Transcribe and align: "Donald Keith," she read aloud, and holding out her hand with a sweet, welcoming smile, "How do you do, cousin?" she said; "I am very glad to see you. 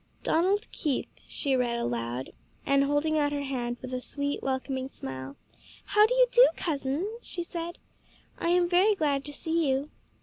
"Donald 0.23 0.65
Keith," 0.71 1.07
she 1.27 1.55
read 1.55 1.77
aloud, 1.77 2.31
and 2.65 2.83
holding 2.83 3.19
out 3.19 3.31
her 3.31 3.43
hand 3.43 3.77
with 3.83 3.93
a 3.93 4.01
sweet, 4.01 4.41
welcoming 4.41 4.89
smile, 4.89 5.35
"How 5.85 6.07
do 6.07 6.15
you 6.15 6.25
do, 6.31 6.49
cousin?" 6.57 7.07
she 7.21 7.43
said; 7.43 7.77
"I 8.39 8.49
am 8.49 8.67
very 8.67 8.95
glad 8.95 9.23
to 9.25 9.33
see 9.33 9.69
you. 9.69 9.91